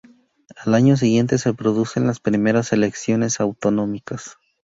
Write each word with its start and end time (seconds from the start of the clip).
Al 0.57 0.73
año 0.73 0.97
siguiente 0.97 1.37
se 1.37 1.53
producen 1.53 2.07
las 2.07 2.19
primeras 2.19 2.73
elecciones 2.73 3.39
autonómicas. 3.39 4.37